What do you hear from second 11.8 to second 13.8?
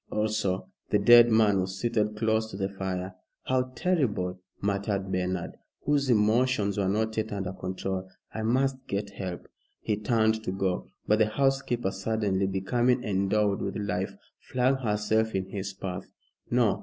suddenly becoming endowed with